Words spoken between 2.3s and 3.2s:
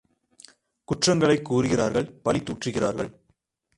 தூற்றுகிறார்கள்.